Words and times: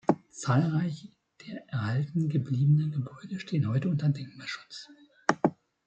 Zahlreiche 0.31 1.09
der 1.45 1.69
erhalten 1.69 2.27
gebliebenen 2.27 2.91
Gebäude 2.91 3.39
stehen 3.39 3.67
heute 3.67 3.87
unter 3.87 4.09
Denkmalschutz. 4.09 4.89